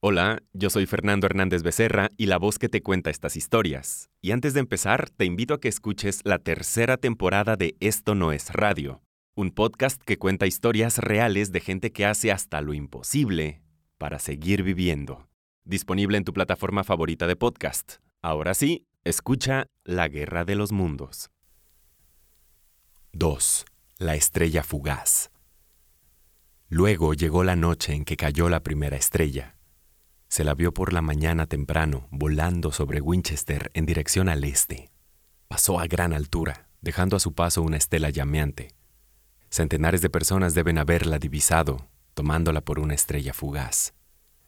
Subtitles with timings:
[0.00, 4.10] Hola, yo soy Fernando Hernández Becerra y la voz que te cuenta estas historias.
[4.20, 8.30] Y antes de empezar, te invito a que escuches la tercera temporada de Esto no
[8.30, 9.02] es radio,
[9.34, 13.60] un podcast que cuenta historias reales de gente que hace hasta lo imposible
[13.98, 15.26] para seguir viviendo.
[15.64, 17.94] Disponible en tu plataforma favorita de podcast.
[18.22, 21.32] Ahora sí, escucha La Guerra de los Mundos.
[23.14, 23.64] 2.
[23.98, 25.32] La estrella fugaz.
[26.68, 29.57] Luego llegó la noche en que cayó la primera estrella.
[30.28, 34.90] Se la vio por la mañana temprano, volando sobre Winchester en dirección al este.
[35.48, 38.74] Pasó a gran altura, dejando a su paso una estela llameante.
[39.48, 43.94] Centenares de personas deben haberla divisado, tomándola por una estrella fugaz.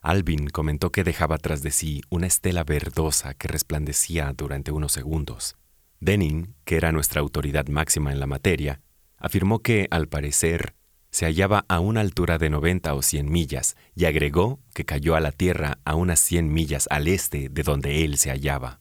[0.00, 5.56] Alvin comentó que dejaba tras de sí una estela verdosa que resplandecía durante unos segundos.
[6.00, 8.80] Denning, que era nuestra autoridad máxima en la materia,
[9.16, 10.74] afirmó que, al parecer,
[11.10, 15.20] se hallaba a una altura de 90 o 100 millas y agregó que cayó a
[15.20, 18.80] la Tierra a unas 100 millas al este de donde él se hallaba.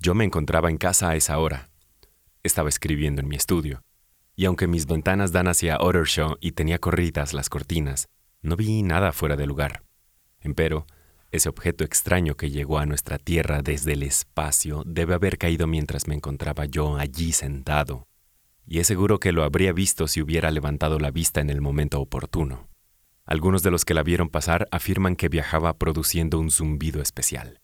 [0.00, 1.70] Yo me encontraba en casa a esa hora.
[2.42, 3.82] Estaba escribiendo en mi estudio,
[4.36, 8.08] y aunque mis ventanas dan hacia Ottershaw y tenía corridas las cortinas,
[8.40, 9.82] no vi nada fuera de lugar.
[10.40, 10.86] Empero,
[11.30, 16.06] ese objeto extraño que llegó a nuestra Tierra desde el espacio debe haber caído mientras
[16.06, 18.07] me encontraba yo allí sentado,
[18.68, 22.00] y es seguro que lo habría visto si hubiera levantado la vista en el momento
[22.00, 22.68] oportuno.
[23.24, 27.60] Algunos de los que la vieron pasar afirman que viajaba produciendo un zumbido especial.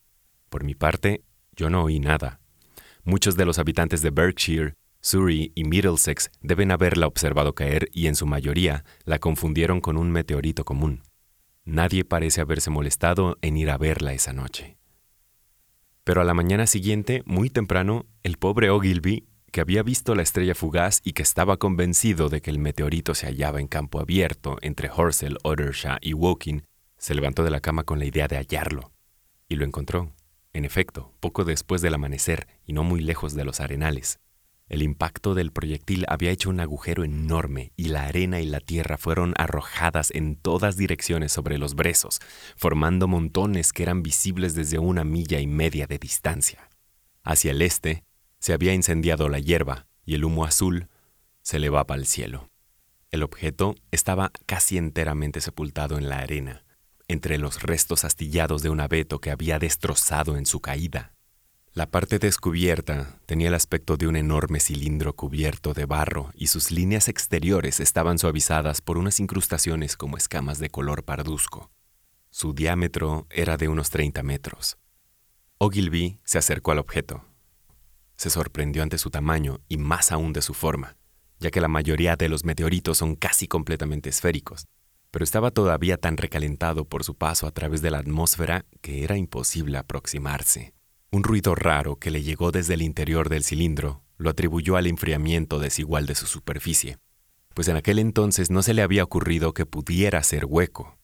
[0.49, 2.41] Por mi parte, yo no oí nada.
[3.03, 8.15] Muchos de los habitantes de Berkshire, Surrey y Middlesex deben haberla observado caer y en
[8.15, 11.03] su mayoría la confundieron con un meteorito común.
[11.65, 14.79] Nadie parece haberse molestado en ir a verla esa noche.
[16.03, 20.57] Pero a la mañana siguiente, muy temprano, el pobre Ogilvy que había visto la estrella
[20.57, 24.91] fugaz y que estaba convencido de que el meteorito se hallaba en campo abierto entre
[24.91, 26.65] Horsell, Ottershaw y Woking,
[26.99, 28.91] se levantó de la cama con la idea de hallarlo.
[29.49, 30.13] Y lo encontró,
[30.53, 34.19] en efecto, poco después del amanecer y no muy lejos de los arenales.
[34.69, 38.99] El impacto del proyectil había hecho un agujero enorme y la arena y la tierra
[38.99, 42.19] fueron arrojadas en todas direcciones sobre los brezos,
[42.57, 46.71] formando montones que eran visibles desde una milla y media de distancia.
[47.23, 48.03] Hacia el este,
[48.45, 50.91] se había incendiado la hierba y el humo azul
[51.41, 52.51] se elevaba al cielo.
[53.11, 56.63] El objeto estaba casi enteramente sepultado en la arena,
[57.09, 61.15] entre los restos astillados de un abeto que había destrozado en su caída.
[61.73, 66.71] La parte descubierta tenía el aspecto de un enorme cilindro cubierto de barro y sus
[66.71, 71.71] líneas exteriores estaban suavizadas por unas incrustaciones como escamas de color parduzco.
[72.29, 74.77] Su diámetro era de unos 30 metros.
[75.57, 77.25] Ogilvy se acercó al objeto
[78.17, 80.97] se sorprendió ante su tamaño y más aún de su forma,
[81.41, 84.67] ya que la mayoría de los meteoritos son casi completamente esféricos,
[85.11, 89.17] pero estaba todavía tan recalentado por su paso a través de la atmósfera que era
[89.17, 90.75] imposible aproximarse.
[91.11, 95.59] Un ruido raro que le llegó desde el interior del cilindro lo atribuyó al enfriamiento
[95.59, 96.99] desigual de su superficie,
[97.53, 100.99] pues en aquel entonces no se le había ocurrido que pudiera ser hueco.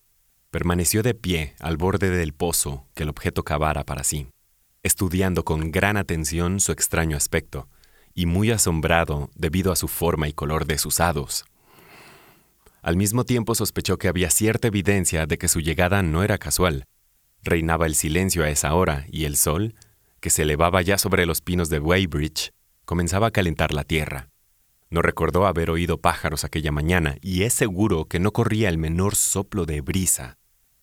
[0.50, 4.28] Permaneció de pie al borde del pozo que el objeto cavara para sí
[4.82, 7.68] estudiando con gran atención su extraño aspecto,
[8.14, 11.44] y muy asombrado debido a su forma y color desusados.
[12.82, 16.84] Al mismo tiempo sospechó que había cierta evidencia de que su llegada no era casual.
[17.42, 19.74] Reinaba el silencio a esa hora y el sol,
[20.20, 22.52] que se elevaba ya sobre los pinos de Weybridge,
[22.84, 24.28] comenzaba a calentar la tierra.
[24.88, 29.14] No recordó haber oído pájaros aquella mañana y es seguro que no corría el menor
[29.14, 30.39] soplo de brisa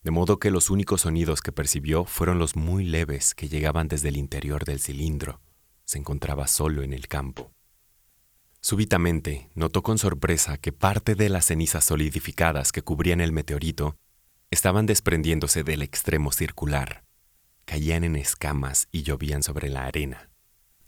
[0.07, 4.07] de modo que los únicos sonidos que percibió fueron los muy leves que llegaban desde
[4.07, 5.41] el interior del cilindro.
[5.83, 7.51] Se encontraba solo en el campo.
[8.61, 13.97] Súbitamente notó con sorpresa que parte de las cenizas solidificadas que cubrían el meteorito
[14.49, 17.03] estaban desprendiéndose del extremo circular.
[17.65, 20.29] Caían en escamas y llovían sobre la arena.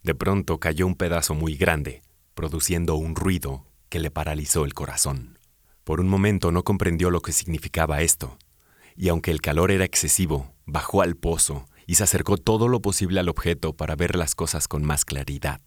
[0.01, 2.03] De pronto cayó un pedazo muy grande,
[2.35, 5.37] produciendo un ruido que le paralizó el corazón.
[5.83, 8.37] Por un momento no comprendió lo que significaba esto,
[8.95, 13.19] y aunque el calor era excesivo, bajó al pozo y se acercó todo lo posible
[13.19, 15.61] al objeto para ver las cosas con más claridad.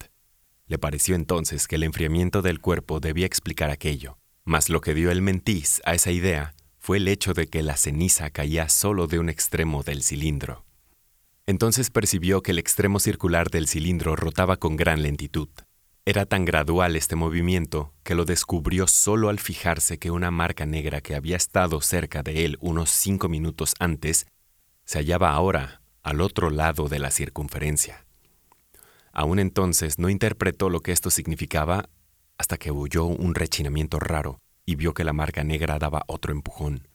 [0.67, 5.11] Le pareció entonces que el enfriamiento del cuerpo debía explicar aquello, mas lo que dio
[5.11, 9.19] el mentís a esa idea fue el hecho de que la ceniza caía solo de
[9.19, 10.65] un extremo del cilindro.
[11.47, 15.49] Entonces percibió que el extremo circular del cilindro rotaba con gran lentitud.
[16.05, 21.01] Era tan gradual este movimiento que lo descubrió solo al fijarse que una marca negra
[21.01, 24.27] que había estado cerca de él unos cinco minutos antes
[24.85, 28.05] se hallaba ahora al otro lado de la circunferencia.
[29.13, 31.89] Aún entonces no interpretó lo que esto significaba
[32.37, 36.89] hasta que oyó un rechinamiento raro y vio que la marca negra daba otro empujón.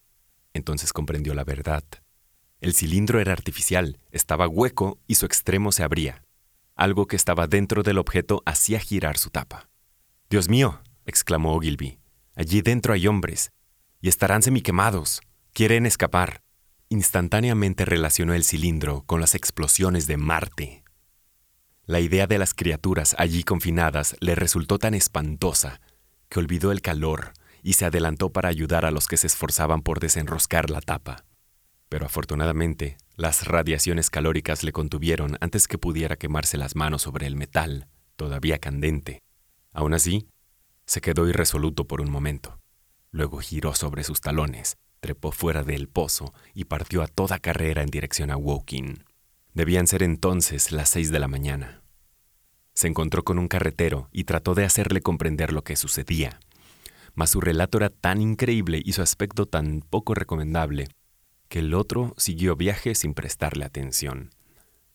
[0.54, 1.86] Entonces comprendió la verdad.
[2.60, 6.27] El cilindro era artificial, estaba hueco y su extremo se abría.
[6.78, 9.68] Algo que estaba dentro del objeto hacía girar su tapa.
[10.30, 11.98] Dios mío, exclamó Ogilvy,
[12.36, 13.52] allí dentro hay hombres,
[14.00, 15.22] y estarán semiquemados.
[15.54, 16.44] Quieren escapar.
[16.90, 20.84] Instantáneamente relacionó el cilindro con las explosiones de Marte.
[21.86, 25.82] La idea de las criaturas allí confinadas le resultó tan espantosa
[26.30, 27.34] que olvidó el calor
[27.64, 31.26] y se adelantó para ayudar a los que se esforzaban por desenroscar la tapa.
[31.90, 37.36] Pero afortunadamente, las radiaciones calóricas le contuvieron antes que pudiera quemarse las manos sobre el
[37.36, 39.22] metal, todavía candente.
[39.72, 40.28] Aún así,
[40.86, 42.60] se quedó irresoluto por un momento.
[43.12, 47.90] Luego giró sobre sus talones, trepó fuera del pozo y partió a toda carrera en
[47.90, 49.04] dirección a Woking.
[49.54, 51.84] Debían ser entonces las seis de la mañana.
[52.74, 56.40] Se encontró con un carretero y trató de hacerle comprender lo que sucedía.
[57.16, 60.90] Mas su relato era tan increíble y su aspecto tan poco recomendable
[61.50, 64.32] que el otro siguió viaje sin prestarle atención.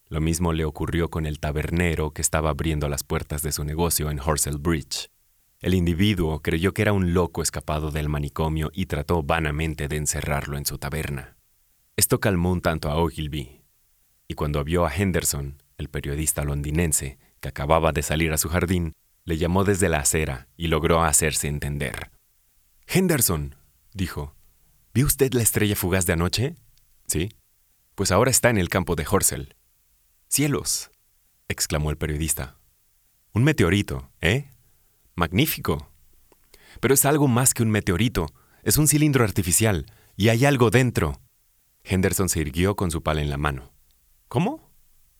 [0.08, 4.10] Lo mismo le ocurrió con el tabernero que estaba abriendo las puertas de su negocio
[4.10, 5.08] en Horsell Bridge.
[5.60, 10.58] El individuo creyó que era un loco escapado del manicomio y trató vanamente de encerrarlo
[10.58, 11.36] en su taberna.
[11.96, 13.62] Esto calmó un tanto a Ogilvy,
[14.28, 18.92] y cuando vio a Henderson, el periodista londinense, que acababa de salir a su jardín,
[19.24, 22.10] le llamó desde la acera y logró hacerse entender.
[22.86, 23.56] Henderson,
[23.92, 24.34] dijo,
[24.94, 26.56] ¿vio usted la estrella fugaz de anoche?
[27.06, 27.30] Sí.
[27.94, 29.56] Pues ahora está en el campo de Horsell.
[30.28, 30.90] Cielos,
[31.48, 32.58] exclamó el periodista.
[33.32, 34.50] Un meteorito, ¿eh?
[35.14, 35.90] Magnífico.
[36.80, 39.86] Pero es algo más que un meteorito, es un cilindro artificial,
[40.16, 41.20] y hay algo dentro.
[41.84, 43.72] Henderson se irguió con su pala en la mano.
[44.28, 44.70] ¿Cómo?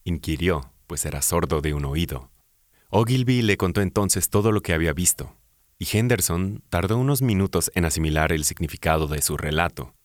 [0.05, 2.31] inquirió, pues era sordo de un oído.
[2.91, 5.37] Ogilvy le contó entonces todo lo que había visto,
[5.83, 9.97] y Henderson tardó unos minutos en asimilar el significado de su relato.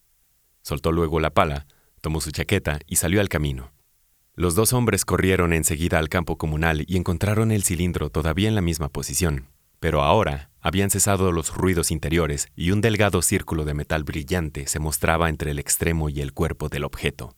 [0.64, 1.68] Soltó luego la pala,
[2.02, 3.74] tomó su chaqueta y salió al camino.
[4.34, 8.62] Los dos hombres corrieron enseguida al campo comunal y encontraron el cilindro todavía en la
[8.62, 14.04] misma posición, pero ahora habían cesado los ruidos interiores y un delgado círculo de metal
[14.04, 17.36] brillante se mostraba entre el extremo y el cuerpo del objeto.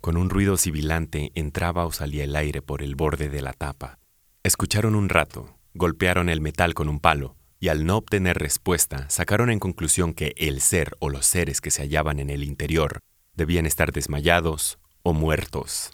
[0.00, 3.98] Con un ruido sibilante entraba o salía el aire por el borde de la tapa.
[4.44, 9.48] Escucharon un rato, golpearon el metal con un palo, y al no obtener respuesta, sacaron
[9.48, 12.98] en conclusión que el ser o los seres que se hallaban en el interior
[13.34, 15.92] debían estar desmayados o muertos.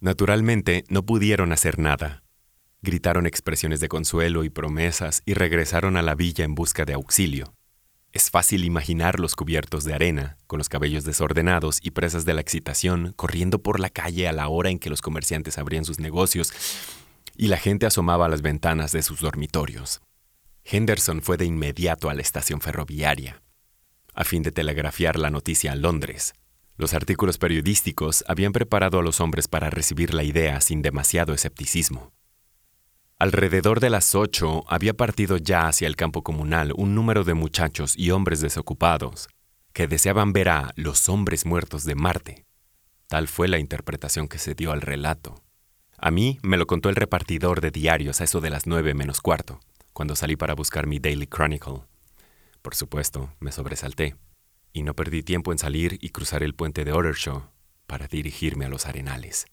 [0.00, 2.22] Naturalmente, no pudieron hacer nada.
[2.82, 7.54] Gritaron expresiones de consuelo y promesas y regresaron a la villa en busca de auxilio.
[8.12, 13.14] Es fácil imaginarlos cubiertos de arena, con los cabellos desordenados y presas de la excitación,
[13.16, 16.52] corriendo por la calle a la hora en que los comerciantes abrían sus negocios
[17.38, 20.02] y la gente asomaba a las ventanas de sus dormitorios.
[20.64, 23.42] Henderson fue de inmediato a la estación ferroviaria,
[24.14, 26.32] a fin de telegrafiar la noticia a Londres.
[26.76, 32.12] Los artículos periodísticos habían preparado a los hombres para recibir la idea sin demasiado escepticismo.
[33.18, 37.94] Alrededor de las ocho había partido ya hacia el campo comunal un número de muchachos
[37.96, 39.28] y hombres desocupados
[39.72, 42.44] que deseaban ver a los hombres muertos de Marte.
[43.06, 45.42] Tal fue la interpretación que se dio al relato.
[45.98, 49.20] A mí me lo contó el repartidor de diarios a eso de las nueve menos
[49.20, 49.60] cuarto,
[49.94, 51.84] cuando salí para buscar mi Daily Chronicle.
[52.62, 54.16] Por supuesto, me sobresalté,
[54.72, 57.48] y no perdí tiempo en salir y cruzar el puente de Ottershaw
[57.86, 59.46] para dirigirme a los arenales.